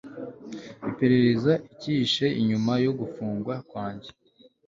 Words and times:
iperereza 0.89 1.53
icyihishe 1.69 2.25
inyuma 2.41 2.73
yo 2.85 2.91
gufungwa 2.99 3.53
kwange 3.69 4.09